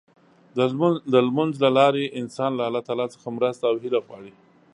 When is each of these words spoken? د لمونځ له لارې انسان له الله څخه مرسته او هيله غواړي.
د 1.13 1.15
لمونځ 1.27 1.53
له 1.63 1.69
لارې 1.77 2.13
انسان 2.21 2.51
له 2.55 2.63
الله 2.67 3.07
څخه 3.13 3.27
مرسته 3.37 3.63
او 3.69 3.75
هيله 3.83 3.99
غواړي. 4.05 4.33